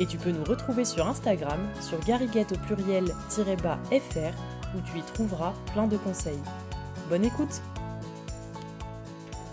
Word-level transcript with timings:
Et 0.00 0.06
tu 0.06 0.16
peux 0.16 0.30
nous 0.30 0.44
retrouver 0.44 0.84
sur 0.84 1.06
Instagram, 1.06 1.60
sur 1.80 1.98
gariguette 2.00 2.52
au 2.52 2.58
pluriel-fr, 2.66 4.34
où 4.74 4.80
tu 4.80 4.98
y 4.98 5.02
trouveras 5.14 5.52
plein 5.72 5.86
de 5.86 5.96
conseils. 5.96 6.38
Bonne 7.10 7.24
écoute 7.24 7.60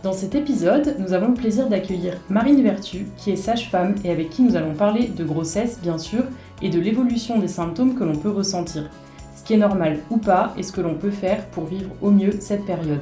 Dans 0.03 0.13
cet 0.13 0.35
épisode, 0.35 0.95
nous 0.99 1.13
avons 1.13 1.29
le 1.29 1.33
plaisir 1.33 1.67
d'accueillir 1.67 2.17
Marine 2.29 2.63
Vertu, 2.63 3.07
qui 3.17 3.31
est 3.31 3.35
sage-femme 3.35 3.95
et 4.03 4.11
avec 4.11 4.29
qui 4.29 4.43
nous 4.43 4.55
allons 4.55 4.73
parler 4.73 5.07
de 5.07 5.25
grossesse, 5.25 5.79
bien 5.81 5.97
sûr, 5.97 6.23
et 6.61 6.69
de 6.69 6.79
l'évolution 6.79 7.39
des 7.39 7.47
symptômes 7.47 7.95
que 7.95 8.03
l'on 8.03 8.15
peut 8.15 8.31
ressentir. 8.31 8.89
Ce 9.35 9.43
qui 9.43 9.53
est 9.53 9.57
normal 9.57 9.99
ou 10.09 10.17
pas, 10.17 10.53
et 10.57 10.63
ce 10.63 10.71
que 10.71 10.81
l'on 10.81 10.95
peut 10.95 11.11
faire 11.11 11.45
pour 11.47 11.65
vivre 11.65 11.91
au 12.01 12.11
mieux 12.11 12.39
cette 12.39 12.65
période. 12.65 13.01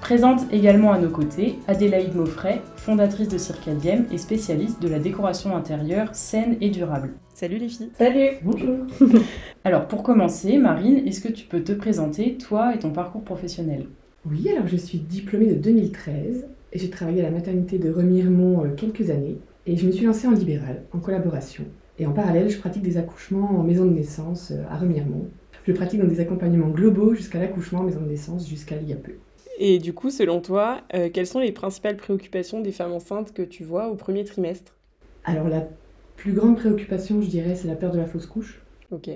Présente 0.00 0.40
également 0.52 0.92
à 0.92 0.98
nos 0.98 1.10
côtés 1.10 1.58
Adélaïde 1.66 2.14
Maufray, 2.14 2.60
fondatrice 2.76 3.28
de 3.28 3.36
Circadiem 3.36 4.06
et 4.12 4.16
spécialiste 4.16 4.80
de 4.80 4.88
la 4.88 5.00
décoration 5.00 5.56
intérieure 5.56 6.14
saine 6.14 6.56
et 6.60 6.70
durable. 6.70 7.14
Salut 7.34 7.58
les 7.58 7.68
filles 7.68 7.90
Salut 7.98 8.28
Bonjour 8.42 8.78
Alors 9.64 9.86
pour 9.86 10.02
commencer, 10.02 10.56
Marine, 10.56 11.06
est-ce 11.06 11.20
que 11.20 11.32
tu 11.32 11.46
peux 11.46 11.62
te 11.62 11.72
présenter, 11.72 12.38
toi 12.38 12.74
et 12.74 12.78
ton 12.78 12.90
parcours 12.90 13.22
professionnel? 13.22 13.86
Oui, 14.24 14.48
alors 14.48 14.68
je 14.68 14.76
suis 14.76 14.98
diplômée 14.98 15.46
de 15.46 15.54
2013 15.54 16.46
et 16.72 16.78
j'ai 16.78 16.90
travaillé 16.90 17.20
à 17.20 17.24
la 17.24 17.30
maternité 17.30 17.78
de 17.78 17.90
Remiremont 17.90 18.64
euh, 18.64 18.68
quelques 18.76 19.10
années 19.10 19.38
et 19.66 19.76
je 19.76 19.86
me 19.86 19.92
suis 19.92 20.06
lancée 20.06 20.28
en 20.28 20.32
libéral, 20.32 20.84
en 20.92 21.00
collaboration. 21.00 21.64
Et 21.98 22.06
en 22.06 22.12
parallèle, 22.12 22.48
je 22.48 22.58
pratique 22.58 22.82
des 22.82 22.96
accouchements 22.96 23.58
en 23.58 23.64
maison 23.64 23.84
de 23.84 23.90
naissance 23.90 24.52
euh, 24.52 24.62
à 24.70 24.78
Remiremont. 24.78 25.26
Je 25.68 25.74
pratique 25.74 26.00
dans 26.00 26.08
des 26.08 26.20
accompagnements 26.20 26.70
globaux 26.70 27.12
jusqu'à 27.12 27.38
l'accouchement 27.38 27.80
en 27.80 27.82
maison 27.82 28.00
de 28.00 28.08
naissance 28.08 28.48
jusqu'à 28.48 28.76
il 28.76 28.88
y 28.88 28.94
a 28.94 28.96
peu. 28.96 29.12
Et 29.58 29.78
du 29.78 29.92
coup, 29.92 30.08
selon 30.08 30.40
toi, 30.40 30.80
euh, 30.94 31.10
quelles 31.12 31.26
sont 31.26 31.40
les 31.40 31.52
principales 31.52 31.98
préoccupations 31.98 32.62
des 32.62 32.72
femmes 32.72 32.92
enceintes 32.92 33.34
que 33.34 33.42
tu 33.42 33.64
vois 33.64 33.88
au 33.88 33.94
premier 33.94 34.24
trimestre? 34.24 34.78
Alors 35.24 35.46
la 35.46 35.68
plus 36.16 36.32
grande 36.32 36.56
préoccupation, 36.56 37.20
je 37.20 37.28
dirais, 37.28 37.54
c'est 37.54 37.68
la 37.68 37.74
peur 37.74 37.92
de 37.92 37.98
la 37.98 38.06
fausse 38.06 38.24
couche. 38.24 38.62
Ok. 38.90 39.10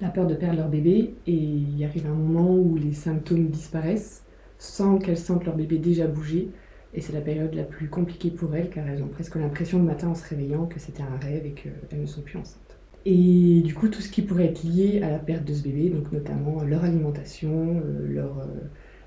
La 0.00 0.10
peur 0.10 0.28
de 0.28 0.36
perdre 0.36 0.58
leur 0.58 0.68
bébé 0.68 1.14
et 1.26 1.32
il 1.32 1.84
arrive 1.84 2.06
un 2.06 2.14
moment 2.14 2.54
où 2.54 2.76
les 2.76 2.92
symptômes 2.92 3.48
disparaissent 3.48 4.22
sans 4.56 4.98
qu'elles 4.98 5.18
sentent 5.18 5.46
leur 5.46 5.56
bébé 5.56 5.78
déjà 5.78 6.06
bouger. 6.06 6.50
Et 6.94 7.00
c'est 7.00 7.12
la 7.12 7.22
période 7.22 7.54
la 7.54 7.64
plus 7.64 7.88
compliquée 7.88 8.30
pour 8.30 8.54
elles 8.54 8.70
car 8.70 8.86
elles 8.86 9.02
ont 9.02 9.08
presque 9.08 9.34
l'impression 9.34 9.78
le 9.78 9.84
matin 9.84 10.06
en 10.06 10.14
se 10.14 10.28
réveillant 10.28 10.66
que 10.66 10.78
c'était 10.78 11.02
un 11.02 11.16
rêve 11.20 11.44
et 11.44 11.54
qu'elles 11.54 12.00
ne 12.00 12.06
sont 12.06 12.22
plus 12.22 12.38
enceintes. 12.38 12.67
Et 13.06 13.62
du 13.62 13.74
coup, 13.74 13.88
tout 13.88 14.02
ce 14.02 14.10
qui 14.10 14.22
pourrait 14.22 14.46
être 14.46 14.64
lié 14.64 15.00
à 15.02 15.10
la 15.10 15.18
perte 15.18 15.44
de 15.44 15.54
ce 15.54 15.62
bébé, 15.62 15.88
donc 15.88 16.12
notamment 16.12 16.62
leur 16.62 16.84
alimentation, 16.84 17.82
euh, 17.84 18.06
leur... 18.06 18.38
Euh, 18.40 18.46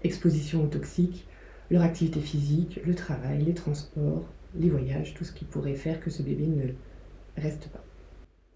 exposition 0.04 0.64
aux 0.64 0.68
toxiques, 0.68 1.28
leur 1.70 1.84
activité 1.84 2.20
physique, 2.20 2.80
le 2.86 2.96
travail, 2.96 3.44
les 3.44 3.54
transports, 3.54 4.26
les 4.56 4.70
voyages, 4.70 5.14
tout 5.14 5.24
ce 5.24 5.32
qui 5.32 5.46
pourrait 5.46 5.76
faire 5.76 6.00
que 6.00 6.10
ce 6.10 6.22
bébé 6.22 6.48
ne 6.48 7.42
reste 7.42 7.70
pas. 7.70 7.84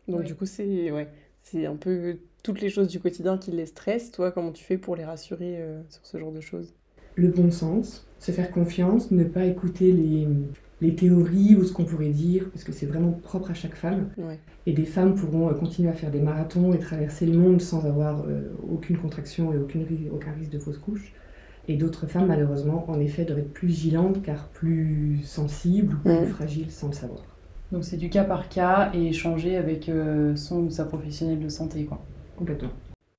Donc 0.07 0.23
du 0.23 0.35
coup, 0.35 0.45
c'est 0.45 0.91
ouais, 0.91 1.07
c'est 1.41 1.65
un 1.65 1.75
peu 1.75 2.17
toutes 2.43 2.61
les 2.61 2.69
choses 2.69 2.87
du 2.87 2.99
quotidien 2.99 3.37
qui 3.37 3.51
les 3.51 3.65
stressent. 3.65 4.11
Toi, 4.11 4.31
comment 4.31 4.51
tu 4.51 4.63
fais 4.63 4.77
pour 4.77 4.95
les 4.95 5.05
rassurer 5.05 5.57
euh, 5.59 5.81
sur 5.89 6.05
ce 6.05 6.17
genre 6.17 6.31
de 6.31 6.41
choses? 6.41 6.73
Le 7.15 7.29
bon 7.29 7.49
sens, 7.49 8.05
se 8.19 8.31
faire 8.31 8.51
confiance, 8.51 9.11
ne 9.11 9.23
pas 9.23 9.45
écouter 9.45 9.91
les, 9.91 10.27
les 10.81 10.95
théories 10.95 11.55
ou 11.55 11.63
ce 11.63 11.71
qu'on 11.71 11.85
pourrait 11.85 12.09
dire, 12.09 12.49
parce 12.51 12.63
que 12.63 12.71
c'est 12.71 12.85
vraiment 12.85 13.11
propre 13.11 13.51
à 13.51 13.53
chaque 13.53 13.75
femme. 13.75 14.09
Et 14.65 14.73
des 14.73 14.85
femmes 14.85 15.15
pourront 15.15 15.49
euh, 15.49 15.53
continuer 15.53 15.89
à 15.89 15.93
faire 15.93 16.11
des 16.11 16.19
marathons 16.19 16.73
et 16.73 16.79
traverser 16.79 17.25
le 17.25 17.37
monde 17.37 17.61
sans 17.61 17.85
avoir 17.85 18.23
euh, 18.27 18.53
aucune 18.69 18.97
contraction 18.97 19.53
et 19.53 19.57
aucune, 19.57 19.85
aucun 20.11 20.31
risque 20.31 20.51
de 20.51 20.59
fausse 20.59 20.77
couche. 20.77 21.13
Et 21.67 21.77
d'autres 21.77 22.07
femmes, 22.07 22.27
malheureusement, 22.27 22.85
en 22.89 22.99
effet, 22.99 23.25
doivent 23.25 23.39
être 23.39 23.53
plus 23.53 23.67
vigilantes 23.67 24.21
car 24.21 24.47
plus 24.49 25.19
sensibles 25.23 25.95
ou 25.95 26.09
plus 26.09 26.27
fragiles 26.27 26.69
sans 26.71 26.87
le 26.87 26.93
savoir. 26.93 27.23
Donc 27.71 27.83
c'est 27.83 27.97
du 27.97 28.09
cas 28.09 28.23
par 28.23 28.47
cas 28.49 28.91
et 28.93 29.07
échanger 29.07 29.57
avec 29.57 29.89
euh, 29.89 30.35
son 30.35 30.65
ou 30.65 30.69
sa 30.69 30.85
professionnelle 30.85 31.39
de 31.39 31.49
santé, 31.49 31.85
quoi. 31.85 32.03
Complètement. 32.37 32.69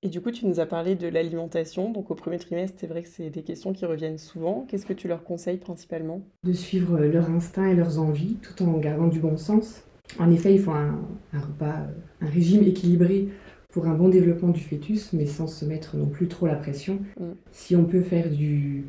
Et 0.02 0.08
du 0.08 0.20
coup, 0.20 0.30
tu 0.30 0.46
nous 0.46 0.60
as 0.60 0.66
parlé 0.66 0.94
de 0.94 1.08
l'alimentation. 1.08 1.90
Donc 1.90 2.10
au 2.10 2.14
premier 2.14 2.38
trimestre, 2.38 2.76
c'est 2.78 2.86
vrai 2.86 3.02
que 3.02 3.08
c'est 3.08 3.30
des 3.30 3.42
questions 3.42 3.72
qui 3.72 3.86
reviennent 3.86 4.18
souvent. 4.18 4.66
Qu'est-ce 4.68 4.86
que 4.86 4.92
tu 4.92 5.08
leur 5.08 5.24
conseilles 5.24 5.58
principalement? 5.58 6.22
De 6.44 6.52
suivre 6.52 6.98
leur 7.00 7.30
instinct 7.30 7.66
et 7.66 7.74
leurs 7.74 7.98
envies 7.98 8.36
tout 8.36 8.62
en 8.62 8.72
gardant 8.78 9.08
du 9.08 9.18
bon 9.18 9.36
sens. 9.36 9.82
En 10.18 10.30
effet, 10.30 10.54
il 10.54 10.60
faut 10.60 10.70
un, 10.70 11.00
un 11.32 11.40
repas, 11.40 11.86
un 12.20 12.26
régime 12.26 12.62
équilibré 12.62 13.28
pour 13.70 13.86
un 13.86 13.94
bon 13.94 14.08
développement 14.08 14.50
du 14.50 14.60
fœtus, 14.60 15.12
mais 15.12 15.26
sans 15.26 15.46
se 15.46 15.64
mettre 15.64 15.96
non 15.96 16.06
plus 16.06 16.28
trop 16.28 16.46
la 16.46 16.54
pression. 16.54 17.00
Mm. 17.18 17.32
Si 17.50 17.76
on 17.76 17.84
peut 17.84 18.00
faire 18.00 18.30
du 18.30 18.84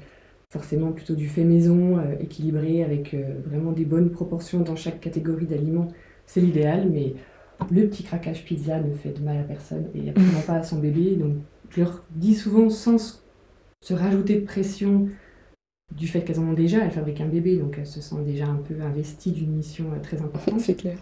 forcément 0.50 0.92
plutôt 0.92 1.16
du 1.16 1.28
fait 1.28 1.44
maison, 1.44 1.98
euh, 1.98 2.16
équilibré, 2.20 2.84
avec 2.84 3.14
euh, 3.14 3.42
vraiment 3.46 3.72
des 3.72 3.86
bonnes 3.86 4.12
proportions 4.12 4.62
dans 4.62 4.76
chaque 4.76 5.02
catégorie 5.02 5.46
d'aliments, 5.46 5.90
c'est 6.26 6.40
l'idéal, 6.40 6.90
mais 6.90 7.16
le 7.72 7.88
petit 7.88 8.04
craquage 8.04 8.46
pizza 8.46 8.80
ne 8.80 8.94
fait 8.94 9.18
de 9.18 9.24
mal 9.24 9.38
à 9.38 9.44
personne 9.44 9.88
et 9.96 10.10
absolument 10.10 10.42
pas 10.46 10.54
à 10.54 10.64
son 10.64 10.80
bébé. 10.80 11.16
Donc 11.16 11.36
je 11.70 11.82
leur 11.82 12.04
dis 12.12 12.36
souvent 12.36 12.70
sans 12.70 13.22
se 13.82 13.94
rajouter 13.94 14.36
de 14.36 14.46
pression 14.46 15.08
du 15.96 16.08
fait 16.08 16.22
qu'elles 16.22 16.40
en 16.40 16.50
ont 16.50 16.54
déjà, 16.54 16.80
elles 16.84 16.92
fabriquent 16.92 17.22
un 17.22 17.28
bébé, 17.28 17.56
donc 17.58 17.78
elles 17.78 17.88
se 17.88 18.02
sentent 18.02 18.26
déjà 18.26 18.46
un 18.46 18.58
peu 18.58 18.76
investies 18.82 19.32
d'une 19.32 19.52
mission 19.52 19.86
euh, 19.96 20.02
très 20.02 20.22
importante. 20.22 20.60
C'est 20.60 20.76
clair. 20.76 20.98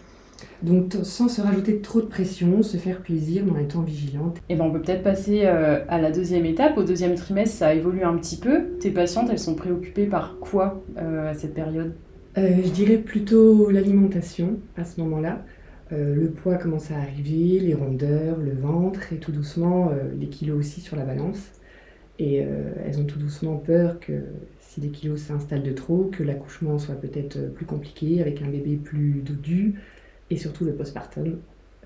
Donc 0.62 0.94
sans 1.02 1.28
se 1.28 1.40
rajouter 1.40 1.80
trop 1.80 2.00
de 2.00 2.06
pression, 2.06 2.62
se 2.62 2.76
faire 2.76 3.00
plaisir 3.00 3.44
en 3.50 3.58
étant 3.58 3.82
vigilante. 3.82 4.38
Et 4.48 4.54
eh 4.54 4.56
ben 4.56 4.64
on 4.64 4.70
peut 4.70 4.80
peut-être 4.80 5.02
passer 5.02 5.42
euh, 5.44 5.84
à 5.88 6.00
la 6.00 6.10
deuxième 6.10 6.46
étape. 6.46 6.76
Au 6.76 6.82
deuxième 6.82 7.14
trimestre, 7.14 7.56
ça 7.56 7.74
évolue 7.74 8.02
un 8.02 8.16
petit 8.16 8.36
peu. 8.36 8.64
Tes 8.80 8.90
patientes, 8.90 9.28
elles 9.30 9.38
sont 9.38 9.54
préoccupées 9.54 10.06
par 10.06 10.38
quoi 10.38 10.82
euh, 10.98 11.30
à 11.30 11.34
cette 11.34 11.54
période? 11.54 11.94
Euh, 12.38 12.48
Je 12.64 12.70
dirais 12.70 12.98
plutôt 12.98 13.70
l'alimentation 13.70 14.58
à 14.76 14.84
ce 14.84 15.00
moment-là. 15.00 15.44
Le 15.90 16.28
poids 16.30 16.56
commence 16.56 16.90
à 16.90 16.96
arriver, 16.96 17.60
les 17.60 17.74
rondeurs, 17.74 18.38
le 18.38 18.52
ventre 18.52 19.12
et 19.12 19.16
tout 19.16 19.32
doucement 19.32 19.90
les 20.18 20.26
kilos 20.28 20.58
aussi 20.58 20.80
sur 20.80 20.96
la 20.96 21.04
balance. 21.04 21.38
Et 22.18 22.36
elles 22.36 22.98
ont 22.98 23.04
tout 23.04 23.18
doucement 23.18 23.56
peur 23.56 24.00
que 24.00 24.24
si 24.58 24.80
les 24.80 24.88
kilos 24.88 25.20
s'installent 25.20 25.62
de 25.62 25.72
trop, 25.72 26.04
que 26.04 26.22
l'accouchement 26.22 26.78
soit 26.78 26.96
peut-être 26.96 27.52
plus 27.54 27.66
compliqué 27.66 28.20
avec 28.20 28.42
un 28.42 28.48
bébé 28.48 28.76
plus 28.76 29.22
dodu 29.24 29.76
et 30.30 30.36
surtout 30.36 30.64
le 30.64 30.74
postpartum, 30.74 31.38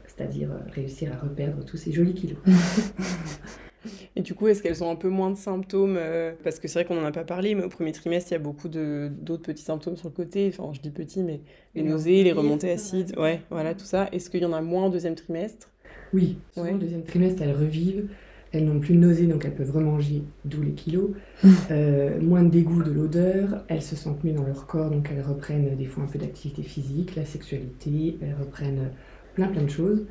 c'est-à-dire 0.06 0.50
euh, 0.50 0.58
réussir 0.72 1.12
à 1.12 1.18
reperdre 1.18 1.64
tous 1.64 1.76
ces 1.76 1.92
jolis 1.92 2.14
kilos. 2.14 2.38
Et 4.16 4.20
du 4.20 4.34
coup, 4.34 4.48
est-ce 4.48 4.62
qu'elles 4.62 4.82
ont 4.84 4.90
un 4.90 4.96
peu 4.96 5.08
moins 5.08 5.30
de 5.30 5.36
symptômes 5.36 5.96
euh, 5.98 6.32
Parce 6.44 6.58
que 6.58 6.68
c'est 6.68 6.80
vrai 6.80 6.84
qu'on 6.84 7.00
n'en 7.00 7.06
a 7.06 7.12
pas 7.12 7.24
parlé, 7.24 7.54
mais 7.54 7.64
au 7.64 7.68
premier 7.68 7.92
trimestre, 7.92 8.30
il 8.32 8.34
y 8.34 8.36
a 8.36 8.40
beaucoup 8.40 8.68
d'autres 8.68 9.42
petits 9.42 9.62
symptômes 9.62 9.96
sur 9.96 10.08
le 10.08 10.14
côté. 10.14 10.52
Enfin, 10.52 10.72
je 10.72 10.80
dis 10.80 10.90
petits, 10.90 11.22
mais 11.22 11.40
les, 11.74 11.82
nausées, 11.82 12.22
les 12.22 12.32
remontées 12.32 12.70
acides, 12.70 13.14
ouais, 13.18 13.40
voilà, 13.50 13.74
tout 13.74 13.84
ça. 13.84 14.08
Est-ce 14.12 14.30
qu'il 14.30 14.42
y 14.42 14.46
en 14.46 14.52
a 14.52 14.60
moins 14.60 14.86
au 14.86 14.90
deuxième 14.90 15.14
trimestre? 15.14 15.70
Oui, 16.12 16.38
souvent 16.54 16.72
au 16.72 16.78
deuxième 16.78 17.04
trimestre, 17.04 17.42
elles 17.42 17.56
revivent. 17.56 18.08
Elles 18.52 18.64
n'ont 18.64 18.80
plus 18.80 18.94
de 18.94 18.98
nausées, 18.98 19.26
donc 19.26 19.44
elles 19.44 19.54
peuvent 19.54 19.70
remanger, 19.70 20.24
d'où 20.44 20.62
les 20.62 20.72
kilos. 20.72 21.10
Euh, 21.70 22.20
moins 22.20 22.42
de 22.42 22.50
dégoût 22.50 22.82
de 22.82 22.90
l'odeur. 22.90 23.64
Elles 23.68 23.82
se 23.82 23.94
sentent 23.94 24.24
mieux 24.24 24.32
dans 24.32 24.42
leur 24.42 24.66
corps, 24.66 24.90
donc 24.90 25.08
elles 25.10 25.22
reprennent 25.22 25.76
des 25.76 25.84
fois 25.84 26.02
un 26.02 26.06
peu 26.06 26.18
d'activité 26.18 26.62
physique, 26.62 27.14
la 27.14 27.24
sexualité. 27.24 28.18
Elles 28.20 28.34
reprennent 28.38 28.90
plein 29.34 29.46
plein 29.46 29.62
de 29.62 29.70
choses. 29.70 30.04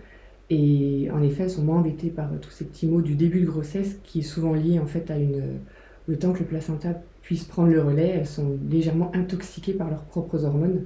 Et 0.50 1.10
en 1.14 1.22
effet, 1.22 1.44
elles 1.44 1.50
sont 1.50 1.64
moins 1.64 1.78
embêtées 1.78 2.10
par 2.10 2.30
tous 2.42 2.50
ces 2.50 2.66
petits 2.66 2.88
mots 2.88 3.02
du 3.02 3.16
début 3.16 3.42
de 3.42 3.46
grossesse, 3.46 4.00
qui 4.04 4.20
est 4.20 4.24
souvent 4.24 4.54
lié 4.54 4.80
en 4.80 4.88
fait 4.88 5.12
à 5.12 5.18
une, 5.18 5.60
le 6.08 6.18
temps 6.18 6.34
que 6.34 6.40
le 6.40 6.46
placenta 6.46 6.96
puisse 7.22 7.44
prendre 7.44 7.70
le 7.70 7.82
relais. 7.82 8.10
Elles 8.10 8.28
sont 8.28 8.58
légèrement 8.70 9.12
intoxiquées 9.14 9.74
par 9.74 9.90
leurs 9.90 10.04
propres 10.04 10.46
hormones, 10.46 10.86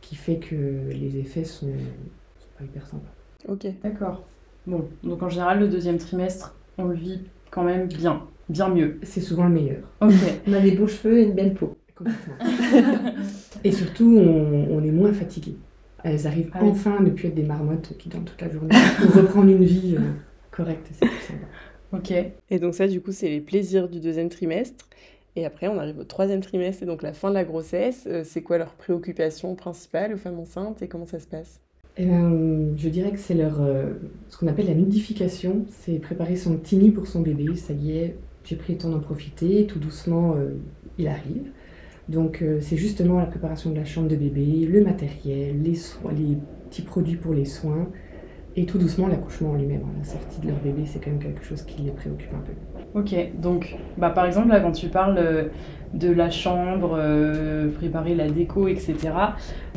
qui 0.00 0.14
fait 0.14 0.36
que 0.36 0.90
les 0.90 1.16
effets 1.18 1.44
sont, 1.44 1.66
sont 1.66 2.48
pas 2.58 2.64
hyper 2.64 2.86
sympas. 2.86 3.12
Ok, 3.48 3.66
d'accord. 3.82 4.24
Bon, 4.66 4.84
donc 5.02 5.22
en 5.22 5.28
général, 5.30 5.60
le 5.60 5.68
deuxième 5.68 5.96
trimestre, 5.96 6.54
on 6.76 6.84
le 6.84 6.94
vit 6.94 7.20
quand 7.50 7.64
même 7.64 7.86
bien, 7.88 8.22
bien 8.48 8.68
mieux. 8.68 8.98
C'est 9.02 9.20
souvent 9.20 9.44
le 9.44 9.54
meilleur. 9.54 9.82
Ok. 10.00 10.12
on 10.46 10.52
a 10.52 10.60
des 10.60 10.72
beaux 10.72 10.86
cheveux 10.86 11.18
et 11.18 11.22
une 11.22 11.34
belle 11.34 11.54
peau. 11.54 11.76
Complètement. 11.94 12.34
et 13.64 13.72
surtout, 13.72 14.18
on, 14.18 14.82
est 14.84 14.90
moins 14.90 15.12
fatigué. 15.12 15.56
Elles 16.04 16.26
arrivent 16.26 16.50
ah 16.54 16.60
enfin 16.62 17.00
ne 17.00 17.10
plus 17.10 17.28
être 17.28 17.34
des 17.34 17.42
marmottes 17.42 17.96
qui 17.98 18.08
dorment 18.08 18.24
toute 18.24 18.40
la 18.40 18.50
journée 18.50 18.74
pour 19.00 19.14
reprendre 19.14 19.50
une 19.50 19.64
vie 19.64 19.96
euh, 19.96 20.12
correcte. 20.50 20.88
C'est. 20.92 21.06
Ok. 21.92 22.12
Et 22.50 22.58
donc 22.58 22.74
ça, 22.74 22.86
du 22.86 23.00
coup, 23.00 23.12
c'est 23.12 23.28
les 23.28 23.40
plaisirs 23.40 23.88
du 23.88 24.00
deuxième 24.00 24.28
trimestre. 24.28 24.86
Et 25.36 25.44
après, 25.44 25.68
on 25.68 25.78
arrive 25.78 25.98
au 25.98 26.04
troisième 26.04 26.40
trimestre, 26.40 26.82
et 26.82 26.86
donc 26.86 27.02
la 27.02 27.12
fin 27.12 27.28
de 27.28 27.34
la 27.34 27.44
grossesse. 27.44 28.08
Euh, 28.08 28.22
c'est 28.24 28.42
quoi 28.42 28.58
leur 28.58 28.74
préoccupation 28.74 29.54
principale 29.54 30.14
aux 30.14 30.16
femmes 30.16 30.38
enceintes 30.38 30.82
et 30.82 30.88
comment 30.88 31.06
ça 31.06 31.20
se 31.20 31.26
passe? 31.26 31.60
Eh 31.96 32.04
ben, 32.06 32.74
Je 32.76 32.88
dirais 32.88 33.12
que 33.12 33.18
c'est 33.18 33.34
leur, 33.34 33.62
euh, 33.62 33.92
ce 34.28 34.36
qu'on 34.36 34.48
appelle 34.48 34.66
la 34.66 34.74
nidification. 34.74 35.64
C'est 35.70 35.98
préparer 36.00 36.36
son 36.36 36.56
petit 36.56 36.76
nid 36.76 36.90
pour 36.90 37.06
son 37.06 37.20
bébé. 37.20 37.54
Ça 37.56 37.72
y 37.72 37.96
est, 37.96 38.16
j'ai 38.44 38.56
pris 38.56 38.74
le 38.74 38.78
temps 38.78 38.90
d'en 38.90 39.00
profiter. 39.00 39.66
Tout 39.66 39.78
doucement, 39.78 40.34
euh, 40.34 40.56
il 40.98 41.08
arrive. 41.08 41.52
Donc 42.08 42.40
euh, 42.40 42.58
c'est 42.60 42.76
justement 42.76 43.18
la 43.18 43.26
préparation 43.26 43.70
de 43.70 43.76
la 43.76 43.84
chambre 43.84 44.08
de 44.08 44.16
bébé, 44.16 44.66
le 44.66 44.82
matériel, 44.82 45.62
les, 45.62 45.74
soins, 45.74 46.12
les 46.12 46.38
petits 46.68 46.82
produits 46.82 47.16
pour 47.16 47.34
les 47.34 47.44
soins, 47.44 47.88
et 48.56 48.64
tout 48.66 48.78
doucement, 48.78 49.06
l'accouchement 49.06 49.50
en 49.50 49.54
lui-même, 49.54 49.82
hein, 49.84 49.94
la 49.98 50.04
sortie 50.04 50.40
de 50.40 50.48
leur 50.48 50.56
bébé, 50.56 50.82
c'est 50.86 50.98
quand 50.98 51.10
même 51.10 51.20
quelque 51.20 51.44
chose 51.44 51.62
qui 51.62 51.82
les 51.82 51.90
préoccupe 51.90 52.32
un 52.34 52.40
peu. 52.40 52.52
Ok, 52.98 53.14
donc 53.40 53.76
bah, 53.98 54.10
par 54.10 54.24
exemple, 54.24 54.48
là, 54.48 54.60
quand 54.60 54.72
tu 54.72 54.88
parles 54.88 55.18
euh, 55.18 55.44
de 55.92 56.10
la 56.10 56.30
chambre, 56.30 56.96
euh, 56.98 57.68
préparer 57.70 58.14
la 58.14 58.28
déco, 58.28 58.66
etc., 58.66 58.96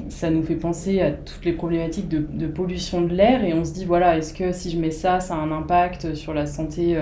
ça 0.07 0.31
nous 0.31 0.42
fait 0.42 0.56
penser 0.56 1.01
à 1.01 1.12
toutes 1.12 1.44
les 1.45 1.54
problématiques 1.54 2.07
de, 2.07 2.48
pollution 2.48 3.01
de 3.01 3.13
l'air 3.13 3.44
et 3.44 3.54
on 3.54 3.66
se 3.66 3.74
dit, 3.74 3.86
voilà, 3.86 4.18
est-ce 4.18 4.34
que 4.34 4.51
si 4.51 4.72
je 4.72 4.80
mets 4.80 4.92
ça, 4.92 5.19
ça 5.19 5.36
a 5.36 5.38
un 5.38 5.51
impact 5.51 6.16
sur 6.16 6.34
la 6.34 6.45
santé, 6.45 6.98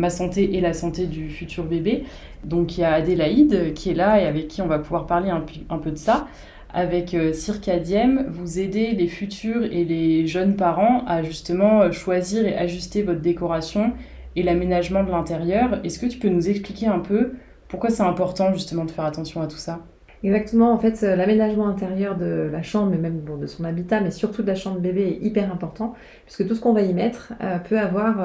ma 0.00 0.10
santé 0.10 0.56
et 0.56 0.60
la 0.60 0.72
santé 0.72 1.06
du 1.06 1.28
futur 1.30 1.64
bébé. 1.64 2.04
Donc 2.44 2.76
il 2.76 2.80
y 2.80 2.84
a 2.84 2.92
Adélaïde 2.94 3.74
qui 3.74 3.90
est 3.90 3.94
là 3.94 4.20
et 4.20 4.26
avec 4.26 4.48
qui 4.48 4.62
on 4.62 4.66
va 4.66 4.78
pouvoir 4.78 5.06
parler 5.06 5.30
un, 5.30 5.44
un 5.68 5.78
peu 5.78 5.90
de 5.90 5.98
ça. 5.98 6.26
Avec 6.72 7.14
euh, 7.14 7.32
Circadiem, 7.32 8.26
vous 8.28 8.60
aidez 8.60 8.92
les 8.92 9.08
futurs 9.08 9.64
et 9.64 9.84
les 9.84 10.26
jeunes 10.26 10.56
parents 10.56 11.04
à 11.06 11.22
justement 11.22 11.82
euh, 11.82 11.92
choisir 11.92 12.46
et 12.46 12.56
ajuster 12.56 13.02
votre 13.02 13.20
décoration 13.20 13.92
et 14.36 14.42
l'aménagement 14.42 15.02
de 15.02 15.10
l'intérieur. 15.10 15.80
Est-ce 15.84 15.98
que 15.98 16.06
tu 16.06 16.18
peux 16.18 16.28
nous 16.28 16.48
expliquer 16.48 16.86
un 16.86 17.00
peu 17.00 17.34
pourquoi 17.68 17.90
c'est 17.90 18.02
important 18.02 18.52
justement 18.52 18.84
de 18.84 18.90
faire 18.90 19.04
attention 19.04 19.42
à 19.42 19.46
tout 19.48 19.56
ça? 19.56 19.80
Exactement, 20.22 20.72
en 20.72 20.78
fait, 20.78 21.02
euh, 21.02 21.16
l'aménagement 21.16 21.66
intérieur 21.68 22.16
de 22.16 22.48
la 22.52 22.62
chambre, 22.62 22.90
mais 22.90 22.98
même 22.98 23.24
de 23.24 23.46
son 23.46 23.64
habitat, 23.64 24.00
mais 24.00 24.10
surtout 24.10 24.42
de 24.42 24.46
la 24.48 24.54
chambre 24.54 24.78
bébé 24.80 25.02
est 25.02 25.24
hyper 25.26 25.50
important, 25.50 25.94
puisque 26.26 26.46
tout 26.46 26.54
ce 26.54 26.60
qu'on 26.60 26.74
va 26.74 26.82
y 26.82 26.92
mettre 26.92 27.32
peut 27.68 27.78
avoir 27.78 28.16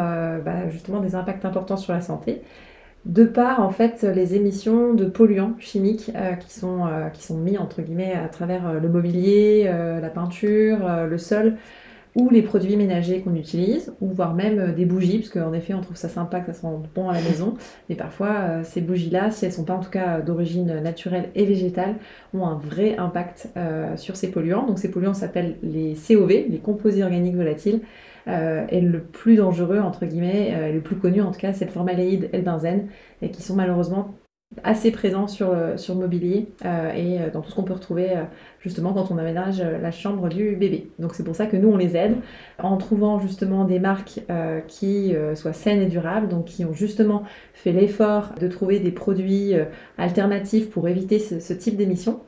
bah, 0.44 0.68
justement 0.70 1.00
des 1.00 1.16
impacts 1.16 1.46
importants 1.46 1.78
sur 1.78 1.94
la 1.94 2.02
santé. 2.02 2.42
De 3.06 3.24
par 3.24 3.60
en 3.60 3.70
fait 3.70 4.02
les 4.02 4.34
émissions 4.36 4.96
de 4.96 5.06
polluants 5.06 5.54
chimiques 5.60 6.12
euh, 6.16 6.34
qui, 6.34 6.52
sont, 6.52 6.88
euh, 6.88 7.10
mis 7.36 7.56
entre 7.60 7.84
guillemets 7.84 8.16
à 8.16 8.28
travers 8.30 8.68
euh, 8.68 8.80
le 8.80 8.90
mobilier, 8.90 9.66
la 9.66 10.10
peinture, 10.10 10.80
le 11.08 11.18
sol 11.20 11.58
ou 12.16 12.30
les 12.30 12.42
produits 12.42 12.78
ménagers 12.78 13.22
qu'on 13.22 13.36
utilise, 13.36 13.94
ou 14.02 14.08
voire 14.10 14.34
même 14.34 14.74
des 14.74 14.86
bougies, 14.86 15.20
parce 15.20 15.30
qu'en 15.30 15.54
effet 15.54 15.74
on 15.74 15.82
trouve 15.82 15.98
ça 15.98 16.10
sympa, 16.10 16.40
que 16.40 16.54
ça 16.54 16.62
sent 16.62 16.68
bon 16.96 17.10
à 17.10 17.14
la 17.14 17.22
maison, 17.22 17.56
mais 17.90 17.96
parfois 17.96 18.64
ces 18.64 18.82
bougies-là, 18.82 19.32
si 19.32 19.46
elles 19.46 19.52
sont 19.52 19.66
pas 19.66 19.74
en 19.74 19.82
tout 19.82 19.90
cas 19.90 20.22
d'origine 20.22 20.80
naturelle 20.82 21.30
et 21.36 21.46
végétale, 21.46 21.96
ont 22.34 22.46
un 22.46 22.56
vrai 22.56 22.98
impact 22.98 23.50
sur 23.98 24.16
ces 24.16 24.32
polluants. 24.32 24.66
Donc 24.66 24.80
ces 24.80 24.90
polluants 24.90 25.14
s'appellent 25.14 25.58
les 25.62 25.94
COV, 25.96 26.30
les 26.50 26.60
composés 26.60 27.04
organiques 27.04 27.36
volatiles, 27.36 27.82
euh, 28.28 28.66
et 28.70 28.82
le 28.82 29.02
plus 29.02 29.36
dangereux, 29.36 29.80
entre 29.80 30.06
guillemets, 30.06 30.54
euh, 30.56 30.72
le 30.72 30.82
plus 30.82 30.96
connu 30.96 31.22
en 31.22 31.32
tout 31.32 31.40
cas, 31.40 31.54
c'est 31.54 31.66
le 31.66 31.72
formaldéhyde 31.72 32.30
et 32.34 32.38
le 32.38 32.44
benzène, 32.44 32.88
et 33.22 33.30
qui 33.30 33.42
sont 33.42 33.56
malheureusement 33.56 34.16
assez 34.64 34.92
présents 34.92 35.28
sur, 35.28 35.50
euh, 35.50 35.76
sur 35.76 35.96
mobilier 35.96 36.48
et 36.96 37.18
dans 37.34 37.42
tout 37.42 37.50
ce 37.50 37.56
qu'on 37.56 37.64
peut 37.64 37.74
retrouver 37.74 38.14
justement 38.60 38.94
quand 38.94 39.12
on 39.12 39.18
aménage 39.18 39.62
la 39.62 39.92
chambre 39.92 40.30
du 40.30 40.56
bébé. 40.56 40.90
Donc 40.98 41.14
c'est 41.14 41.24
pour 41.24 41.36
ça 41.36 41.46
que 41.46 41.58
nous 41.58 41.70
on 41.70 41.78
les 41.78 41.98
aide 41.98 42.16
en 42.58 42.78
trouvant 42.78 43.20
justement 43.20 43.66
des 43.66 43.80
marques 43.80 44.22
qui 44.68 45.14
soient 45.36 45.54
saines 45.54 45.82
et 45.82 45.88
durables, 45.88 46.28
donc 46.28 46.46
qui 46.46 46.64
ont 46.64 46.74
justement 46.74 47.24
fait 47.54 47.72
l'effort 47.72 48.34
de 48.40 48.48
trouver 48.48 48.80
des 48.80 48.92
produits 48.92 49.54
alternatifs 49.98 50.70
pour 50.70 50.88
éviter 50.88 51.20
ce 51.20 51.54
type 51.54 51.76
d'émissions 51.76 52.22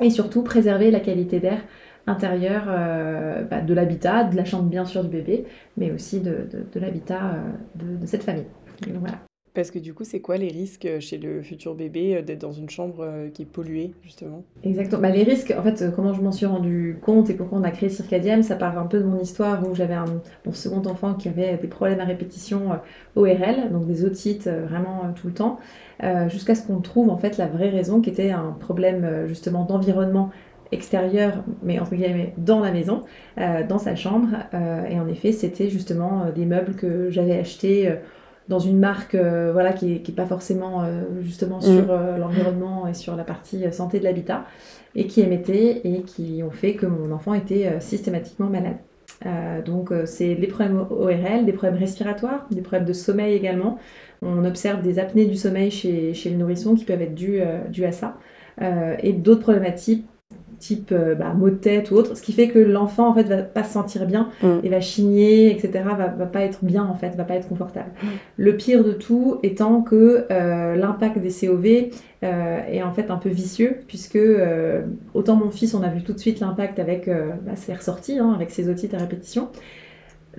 et 0.00 0.10
surtout 0.10 0.42
préserver 0.42 0.90
la 0.90 1.00
qualité 1.00 1.40
d'air 1.40 1.60
intérieur 2.08 2.64
euh, 2.68 3.42
bah, 3.44 3.60
de 3.60 3.74
l'habitat, 3.74 4.24
de 4.24 4.36
la 4.36 4.44
chambre 4.44 4.64
bien 4.64 4.84
sûr 4.84 5.04
du 5.04 5.10
bébé, 5.10 5.46
mais 5.76 5.92
aussi 5.92 6.20
de, 6.20 6.48
l'habitat 6.74 7.34
euh, 7.34 7.96
de, 8.00 8.06
cette 8.06 8.24
famille. 8.24 8.46
Parce 9.54 9.70
que 9.70 9.78
du 9.78 9.94
coup, 9.94 10.04
c'est 10.04 10.20
quoi 10.20 10.36
les 10.36 10.48
risques 10.48 10.88
chez 11.00 11.18
le 11.18 11.42
futur 11.42 11.74
bébé 11.74 12.16
euh, 12.16 12.22
d'être 12.22 12.40
dans 12.40 12.52
une 12.52 12.70
chambre 12.70 13.06
qui 13.34 13.42
est 13.42 13.46
polluée, 13.46 13.92
justement? 14.02 14.44
Exactement. 14.62 15.02
Bah, 15.02 15.10
les 15.10 15.22
risques, 15.22 15.54
en 15.56 15.62
fait, 15.62 15.84
comment 15.94 16.12
je 16.12 16.20
m'en 16.20 16.32
suis 16.32 16.46
rendu 16.46 16.98
compte 17.02 17.30
et 17.30 17.34
pourquoi 17.34 17.58
on 17.58 17.64
a 17.64 17.70
créé 17.70 17.88
Circadium, 17.88 18.42
ça 18.42 18.56
part 18.56 18.78
un 18.78 18.86
peu 18.86 18.98
de 18.98 19.04
mon 19.04 19.20
histoire 19.20 19.68
où 19.68 19.74
j'avais 19.74 19.96
mon 20.44 20.52
second 20.52 20.82
enfant 20.86 21.14
qui 21.14 21.28
avait 21.28 21.56
des 21.56 21.68
problèmes 21.68 22.00
à 22.00 22.04
répétition 22.04 22.78
ORL, 23.16 23.72
donc 23.72 23.86
des 23.86 24.04
otites 24.04 24.48
vraiment 24.48 25.12
tout 25.14 25.28
le 25.28 25.34
temps, 25.34 25.58
jusqu'à 26.28 26.54
ce 26.54 26.66
qu'on 26.66 26.80
trouve 26.80 27.10
en 27.10 27.16
fait 27.16 27.36
la 27.38 27.46
vraie 27.46 27.70
raison 27.70 28.00
qui 28.00 28.10
était 28.10 28.30
un 28.30 28.56
problème 28.58 29.26
justement 29.26 29.64
d'environnement 29.64 30.30
extérieur, 30.72 31.44
mais 31.62 31.78
entre 31.78 31.94
guillemets 31.94 32.34
dans 32.36 32.60
la 32.60 32.72
maison, 32.72 33.04
euh, 33.38 33.66
dans 33.66 33.78
sa 33.78 33.96
chambre. 33.96 34.28
Euh, 34.54 34.86
et 34.86 34.98
en 35.00 35.08
effet, 35.08 35.32
c'était 35.32 35.68
justement 35.68 36.24
euh, 36.24 36.32
des 36.32 36.44
meubles 36.44 36.74
que 36.74 37.10
j'avais 37.10 37.38
achetés 37.38 37.92
dans 38.48 38.58
une 38.58 38.78
marque 38.78 39.14
voilà, 39.14 39.72
qui 39.72 39.86
n'est 39.86 40.14
pas 40.14 40.26
forcément 40.26 40.84
justement 41.20 41.58
mm. 41.58 41.62
sur 41.62 41.86
l'environnement 42.18 42.86
et 42.86 42.94
sur 42.94 43.16
la 43.16 43.24
partie 43.24 43.64
santé 43.72 43.98
de 43.98 44.04
l'habitat, 44.04 44.44
et 44.94 45.06
qui 45.06 45.20
émettaient 45.20 45.82
et 45.84 46.02
qui 46.02 46.42
ont 46.42 46.50
fait 46.50 46.74
que 46.74 46.86
mon 46.86 47.12
enfant 47.12 47.34
était 47.34 47.78
systématiquement 47.80 48.48
malade. 48.48 48.78
donc 49.64 49.92
c'est 50.06 50.34
des 50.34 50.46
problèmes 50.46 50.86
ORL, 50.90 51.44
des 51.44 51.52
problèmes 51.52 51.78
respiratoires, 51.78 52.46
des 52.50 52.62
problèmes 52.62 52.86
de 52.86 52.94
sommeil 52.94 53.34
également. 53.34 53.78
On 54.22 54.44
observe 54.44 54.82
des 54.82 54.98
apnées 54.98 55.26
du 55.26 55.36
sommeil 55.36 55.70
chez, 55.70 56.14
chez 56.14 56.30
le 56.30 56.36
nourrisson 56.36 56.74
qui 56.74 56.84
peuvent 56.84 57.02
être 57.02 57.14
dues, 57.14 57.42
dues 57.68 57.84
à 57.84 57.92
ça. 57.92 58.16
et 58.60 59.12
d'autres 59.12 59.42
problématiques 59.42 60.06
type 60.58 60.90
euh, 60.92 61.14
bah, 61.14 61.32
mot 61.34 61.50
de 61.50 61.54
tête 61.54 61.90
ou 61.90 61.94
autre, 61.94 62.16
ce 62.16 62.22
qui 62.22 62.32
fait 62.32 62.48
que 62.48 62.58
l'enfant 62.58 63.08
en 63.08 63.14
fait 63.14 63.24
va 63.24 63.42
pas 63.42 63.64
se 63.64 63.72
sentir 63.72 64.06
bien 64.06 64.28
mm. 64.42 64.58
et 64.62 64.68
va 64.68 64.80
chigner, 64.80 65.50
etc. 65.50 65.84
Va, 65.96 66.06
va 66.08 66.26
pas 66.26 66.40
être 66.40 66.64
bien 66.64 66.84
en 66.84 66.94
fait, 66.94 67.14
va 67.16 67.24
pas 67.24 67.34
être 67.34 67.48
confortable. 67.48 67.90
Mm. 68.02 68.06
Le 68.36 68.56
pire 68.56 68.84
de 68.84 68.92
tout 68.92 69.38
étant 69.42 69.82
que 69.82 70.26
euh, 70.30 70.76
l'impact 70.76 71.18
des 71.18 71.30
COV 71.30 71.90
euh, 72.24 72.60
est 72.68 72.82
en 72.82 72.92
fait 72.92 73.10
un 73.10 73.16
peu 73.16 73.28
vicieux 73.28 73.78
puisque 73.86 74.18
autant 75.14 75.36
mon 75.36 75.50
fils 75.50 75.74
on 75.74 75.82
a 75.82 75.88
vu 75.88 76.02
tout 76.02 76.12
de 76.12 76.18
suite 76.18 76.40
l'impact 76.40 76.78
avec 76.78 77.08
bah, 77.08 77.56
ses 77.56 77.74
ressorties, 77.74 78.18
hein, 78.18 78.32
avec 78.34 78.50
ses 78.50 78.68
otites 78.68 78.94
à 78.94 78.98
répétition 78.98 79.48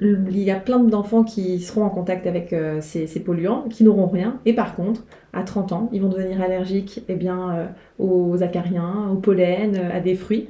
il 0.02 0.40
y 0.40 0.52
a 0.52 0.56
plein 0.56 0.80
d'enfants 0.80 1.24
qui 1.24 1.60
seront 1.60 1.84
en 1.84 1.90
contact 1.90 2.26
avec 2.26 2.54
euh, 2.54 2.80
ces, 2.82 3.08
polluants, 3.20 3.66
qui 3.70 3.84
n'auront 3.84 4.08
rien. 4.08 4.40
Et 4.46 4.54
par 4.54 4.76
contre, 4.76 5.04
à 5.34 5.44
30 5.44 5.72
ans, 5.74 5.90
ils 5.92 6.02
vont 6.02 6.10
devenir 6.10 6.42
allergiques 6.42 7.04
eh 7.10 7.18
euh, 7.28 7.66
aux 7.98 8.42
acariens, 8.42 9.10
au 9.12 9.16
pollen, 9.16 9.76
euh, 9.76 9.98
à 9.98 10.00
des 10.00 10.16
fruits. 10.16 10.48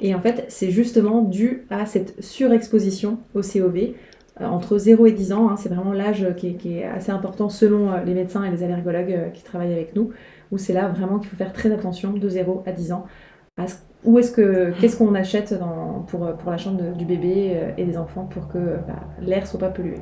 Et 0.00 0.14
en 0.14 0.20
fait, 0.20 0.44
c'est 0.48 0.70
justement 0.70 1.22
dû 1.22 1.66
à 1.70 1.86
cette 1.86 2.22
surexposition 2.22 3.18
au 3.34 3.40
COV. 3.40 3.94
entre 4.40 4.78
0 4.78 5.06
et 5.06 5.12
10 5.12 5.32
ans, 5.32 5.50
hein, 5.50 5.56
c'est 5.56 5.68
vraiment 5.68 5.92
l'âge 5.92 6.26
qui, 6.36 6.56
qui, 6.56 6.78
est 6.78 6.84
assez 6.84 7.12
important 7.12 7.48
selon 7.48 7.92
les 8.04 8.14
médecins 8.14 8.44
et 8.44 8.50
les 8.50 8.62
allergologues 8.62 9.30
qui 9.34 9.44
travaillent 9.44 9.72
avec 9.72 9.94
nous, 9.94 10.10
où 10.50 10.58
c'est 10.58 10.72
là 10.72 10.88
vraiment 10.88 11.18
qu'il 11.18 11.28
faut 11.28 11.36
faire 11.36 11.52
très 11.52 11.70
attention 11.70 12.12
de 12.12 12.28
0 12.28 12.64
à 12.66 12.72
10 12.72 12.92
ans 12.92 13.06
où 14.04 14.18
est-ce 14.18 14.32
que 14.32 14.72
qu'est-ce 14.80 14.96
qu'on 14.96 15.14
achète 15.14 15.54
pour, 16.08 16.36
pour 16.36 16.50
la 16.50 16.58
chambre 16.58 16.96
du 16.96 17.04
bébé 17.04 17.52
euh, 17.52 17.70
et 17.76 17.84
des 17.84 17.96
enfants 17.96 18.24
pour 18.24 18.48
que 18.48 18.58
bah, 18.86 19.08
l'air 19.20 19.46
soit 19.46 19.60
pas 19.60 19.70
pollué? 19.70 19.96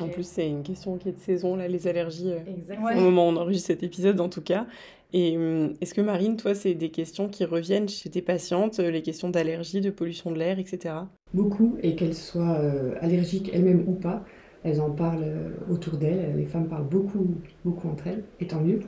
En 0.00 0.08
plus, 0.08 0.26
c'est 0.26 0.48
une 0.48 0.62
question 0.62 0.96
qui 0.96 1.10
est 1.10 1.12
de 1.12 1.18
saison, 1.18 1.56
là, 1.56 1.68
les 1.68 1.86
allergies, 1.86 2.32
euh, 2.32 2.96
au 2.96 3.00
moment 3.00 3.28
où 3.28 3.32
on 3.32 3.36
enregistre 3.36 3.66
cet 3.66 3.82
épisode, 3.82 4.18
en 4.20 4.30
tout 4.30 4.40
cas. 4.40 4.66
Et 5.12 5.36
hum, 5.36 5.74
est-ce 5.80 5.92
que, 5.92 6.00
Marine, 6.00 6.36
toi, 6.36 6.54
c'est 6.54 6.74
des 6.74 6.90
questions 6.90 7.28
qui 7.28 7.44
reviennent 7.44 7.88
chez 7.88 8.08
tes 8.08 8.22
patientes, 8.22 8.80
euh, 8.80 8.90
les 8.90 9.02
questions 9.02 9.28
d'allergie, 9.28 9.82
de 9.82 9.90
pollution 9.90 10.32
de 10.32 10.38
l'air, 10.38 10.58
etc. 10.58 10.94
Beaucoup, 11.34 11.76
et 11.82 11.96
qu'elles 11.96 12.14
soient 12.14 12.58
allergiques 13.00 13.50
elles-mêmes 13.52 13.84
ou 13.86 13.92
pas, 13.92 14.24
elles 14.62 14.80
en 14.80 14.90
parlent 14.90 15.52
autour 15.70 15.98
d'elles. 15.98 16.34
Les 16.36 16.46
femmes 16.46 16.68
parlent 16.68 16.88
beaucoup, 16.88 17.34
beaucoup 17.64 17.88
entre 17.88 18.06
elles, 18.06 18.24
et 18.40 18.46
tant 18.46 18.60
mieux. 18.60 18.80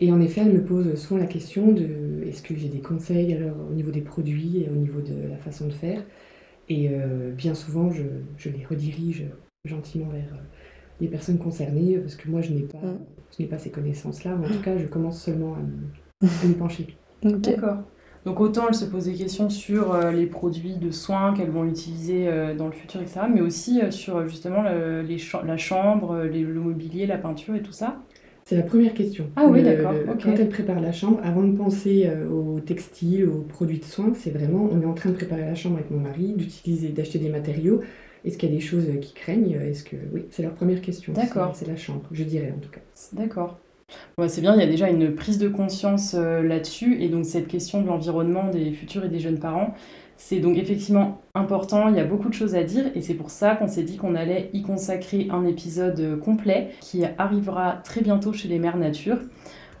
Et 0.00 0.12
en 0.12 0.20
effet, 0.20 0.42
elle 0.42 0.52
me 0.52 0.62
pose 0.62 0.94
souvent 0.94 1.18
la 1.18 1.26
question 1.26 1.72
de 1.72 2.22
est-ce 2.26 2.42
que 2.42 2.54
j'ai 2.54 2.68
des 2.68 2.80
conseils 2.80 3.34
alors, 3.34 3.56
au 3.68 3.74
niveau 3.74 3.90
des 3.90 4.00
produits 4.00 4.62
et 4.62 4.68
au 4.70 4.76
niveau 4.76 5.00
de 5.00 5.28
la 5.28 5.36
façon 5.36 5.66
de 5.66 5.72
faire? 5.72 6.02
Et 6.68 6.90
euh, 6.90 7.32
bien 7.32 7.54
souvent, 7.54 7.90
je, 7.90 8.02
je, 8.36 8.50
les 8.50 8.64
redirige 8.64 9.24
gentiment 9.64 10.08
vers 10.08 10.32
euh, 10.34 10.42
les 11.00 11.08
personnes 11.08 11.38
concernées 11.38 11.98
parce 11.98 12.14
que 12.14 12.28
moi, 12.28 12.42
je 12.42 12.52
n'ai 12.52 12.62
pas, 12.62 12.78
mm. 12.78 12.98
je 13.36 13.42
n'ai 13.42 13.48
pas 13.48 13.58
ces 13.58 13.70
connaissances-là. 13.70 14.36
Mais 14.36 14.46
en 14.46 14.50
tout 14.50 14.62
cas, 14.62 14.76
je 14.78 14.86
commence 14.86 15.20
seulement 15.20 15.54
à 15.54 16.26
m'y 16.46 16.54
pencher. 16.54 16.86
D'accord. 17.22 17.78
Donc 18.24 18.40
autant 18.40 18.66
elle 18.68 18.74
se 18.74 18.84
pose 18.84 19.06
des 19.06 19.14
questions 19.14 19.48
sur 19.48 19.94
euh, 19.94 20.10
les 20.10 20.26
produits 20.26 20.76
de 20.76 20.90
soins 20.90 21.32
qu'elles 21.32 21.50
vont 21.50 21.64
utiliser 21.64 22.28
dans 22.56 22.66
le 22.66 22.72
futur, 22.72 23.00
etc. 23.00 23.20
Mais 23.32 23.40
aussi 23.40 23.80
sur 23.90 24.28
justement 24.28 24.62
les 24.62 25.16
la 25.46 25.56
chambre, 25.56 26.24
les, 26.24 26.42
le 26.42 26.60
mobilier, 26.60 27.06
la 27.06 27.16
peinture 27.16 27.54
et 27.54 27.62
tout 27.62 27.72
ça. 27.72 28.02
C'est 28.48 28.56
la 28.56 28.62
première 28.62 28.94
question. 28.94 29.26
Ah 29.36 29.44
oui, 29.46 29.62
d'accord. 29.62 29.92
Quand 30.22 30.32
elle 30.32 30.48
prépare 30.48 30.80
la 30.80 30.90
chambre, 30.90 31.20
avant 31.22 31.42
de 31.42 31.54
penser 31.54 32.06
euh, 32.06 32.26
aux 32.30 32.60
textiles, 32.60 33.28
aux 33.28 33.42
produits 33.42 33.78
de 33.78 33.84
soins, 33.84 34.14
c'est 34.14 34.30
vraiment, 34.30 34.70
on 34.72 34.80
est 34.80 34.86
en 34.86 34.94
train 34.94 35.10
de 35.10 35.14
préparer 35.16 35.42
la 35.42 35.54
chambre 35.54 35.76
avec 35.76 35.90
mon 35.90 36.00
mari, 36.00 36.32
d'utiliser, 36.32 36.88
d'acheter 36.88 37.18
des 37.18 37.28
matériaux. 37.28 37.82
Est-ce 38.24 38.38
qu'il 38.38 38.48
y 38.48 38.52
a 38.52 38.54
des 38.54 38.62
choses 38.62 38.86
qui 39.02 39.12
craignent 39.12 39.60
Est-ce 39.60 39.84
que 39.84 39.96
oui, 40.14 40.24
c'est 40.30 40.42
leur 40.42 40.54
première 40.54 40.80
question. 40.80 41.12
D'accord. 41.12 41.54
C'est 41.54 41.68
la 41.68 41.76
chambre, 41.76 42.04
je 42.10 42.24
dirais 42.24 42.54
en 42.56 42.58
tout 42.58 42.70
cas. 42.70 42.80
D'accord. 43.12 43.58
c'est 44.28 44.40
bien, 44.40 44.54
il 44.54 44.60
y 44.60 44.64
a 44.64 44.66
déjà 44.66 44.88
une 44.88 45.14
prise 45.14 45.36
de 45.36 45.50
conscience 45.50 46.14
euh, 46.14 46.42
là-dessus, 46.42 47.02
et 47.02 47.10
donc 47.10 47.26
cette 47.26 47.48
question 47.48 47.82
de 47.82 47.86
l'environnement 47.86 48.50
des 48.50 48.72
futurs 48.72 49.04
et 49.04 49.10
des 49.10 49.20
jeunes 49.20 49.40
parents, 49.40 49.74
C'est 50.20 50.40
donc 50.40 50.58
effectivement 50.58 51.22
important, 51.34 51.88
il 51.88 51.94
y 51.94 52.00
a 52.00 52.04
beaucoup 52.04 52.28
de 52.28 52.34
choses 52.34 52.56
à 52.56 52.64
dire 52.64 52.86
et 52.94 53.00
c'est 53.00 53.14
pour 53.14 53.30
ça 53.30 53.54
qu'on 53.54 53.68
s'est 53.68 53.84
dit 53.84 53.96
qu'on 53.96 54.16
allait 54.16 54.50
y 54.52 54.62
consacrer 54.62 55.28
un 55.30 55.46
épisode 55.46 56.18
complet 56.20 56.72
qui 56.80 57.04
arrivera 57.16 57.78
très 57.84 58.00
bientôt 58.00 58.32
chez 58.32 58.48
les 58.48 58.58
mères 58.58 58.76
nature. 58.76 59.18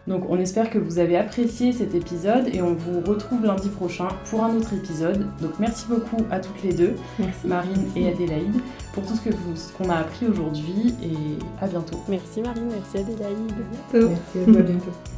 Donc 0.06 0.24
on 0.30 0.38
espère 0.38 0.70
que 0.70 0.78
vous 0.78 0.98
avez 0.98 1.16
apprécié 1.16 1.72
cet 1.72 1.94
épisode 1.94 2.48
et 2.54 2.62
on 2.62 2.72
vous 2.72 3.00
retrouve 3.00 3.44
lundi 3.44 3.68
prochain 3.68 4.08
pour 4.30 4.42
un 4.42 4.56
autre 4.56 4.72
épisode. 4.72 5.26
Donc 5.42 5.58
merci 5.58 5.86
beaucoup 5.88 6.24
à 6.30 6.40
toutes 6.40 6.62
les 6.62 6.72
deux, 6.72 6.94
Marine 7.44 7.84
et 7.94 8.08
Adélaïde, 8.08 8.60
pour 8.94 9.04
tout 9.04 9.14
ce 9.14 9.28
que 9.28 9.34
vous, 9.34 9.54
qu'on 9.76 9.90
a 9.90 9.96
appris 9.96 10.26
aujourd'hui 10.26 10.94
et 11.02 11.62
à 11.62 11.66
bientôt. 11.66 11.98
Merci 12.08 12.40
Marine, 12.40 12.68
merci 12.70 12.98
Adélaïde. 12.98 13.52
Merci 13.92 14.38
à 14.38 14.52
toi, 14.52 14.60
à 14.60 14.62
bientôt. 14.62 15.17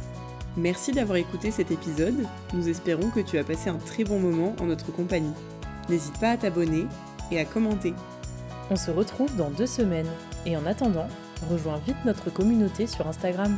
Merci 0.57 0.91
d'avoir 0.91 1.17
écouté 1.17 1.49
cet 1.49 1.71
épisode. 1.71 2.25
Nous 2.53 2.67
espérons 2.67 3.09
que 3.09 3.21
tu 3.21 3.37
as 3.37 3.43
passé 3.43 3.69
un 3.69 3.77
très 3.77 4.03
bon 4.03 4.19
moment 4.19 4.53
en 4.59 4.65
notre 4.65 4.91
compagnie. 4.91 5.33
N'hésite 5.87 6.17
pas 6.19 6.31
à 6.31 6.37
t'abonner 6.37 6.87
et 7.31 7.39
à 7.39 7.45
commenter. 7.45 7.93
On 8.69 8.75
se 8.75 8.91
retrouve 8.91 9.33
dans 9.37 9.49
deux 9.49 9.65
semaines 9.65 10.09
et 10.45 10.57
en 10.57 10.65
attendant, 10.65 11.07
rejoins 11.49 11.79
vite 11.85 11.97
notre 12.05 12.29
communauté 12.31 12.85
sur 12.85 13.07
Instagram. 13.07 13.57